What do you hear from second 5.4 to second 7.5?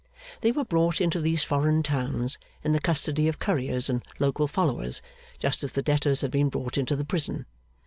as the debtors had been brought into the prison.